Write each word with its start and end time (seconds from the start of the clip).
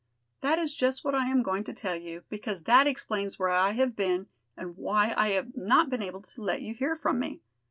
"That 0.41 0.57
is 0.57 0.73
just 0.73 1.03
what 1.03 1.13
I 1.13 1.27
am 1.29 1.43
going 1.43 1.63
to 1.65 1.73
tell 1.75 1.95
you, 1.95 2.23
because 2.27 2.63
that 2.63 2.87
explains 2.87 3.37
where 3.37 3.49
I 3.51 3.73
have 3.73 3.95
been 3.95 4.25
and 4.57 4.75
why 4.75 5.13
I 5.15 5.27
have 5.33 5.55
not 5.55 5.91
been 5.91 6.01
able 6.01 6.21
to 6.23 6.41
let 6.41 6.63
you 6.63 6.73
hear 6.73 6.95
from 6.95 7.19
me. 7.19 7.39